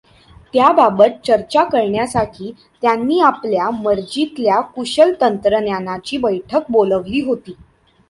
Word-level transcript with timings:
त्याबाबत 0.53 1.19
चर्चा 1.25 1.63
करण्यासाठी 1.63 2.51
त्यांनी 2.81 3.19
आपल्या 3.19 3.69
मर्जीतल्या 3.83 4.59
कुशल 4.75 5.13
तंत्रज्ञांची 5.21 6.17
बैठक 6.17 6.71
बोलावली 6.71 7.21
होती. 7.21 7.55